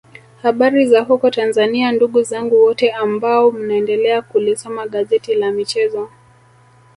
[0.41, 6.09] Habari za huko Tanzania ndugu zangu wote ambao mnaendelea kulisoma gazeti la michezo